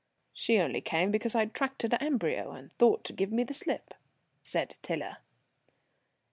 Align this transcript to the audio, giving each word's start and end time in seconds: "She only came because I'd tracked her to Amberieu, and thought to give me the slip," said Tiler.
"She 0.33 0.57
only 0.59 0.81
came 0.81 1.11
because 1.11 1.35
I'd 1.35 1.53
tracked 1.53 1.83
her 1.83 1.87
to 1.89 2.03
Amberieu, 2.03 2.49
and 2.53 2.73
thought 2.73 3.03
to 3.03 3.13
give 3.13 3.31
me 3.31 3.43
the 3.43 3.53
slip," 3.53 3.93
said 4.41 4.79
Tiler. 4.81 5.17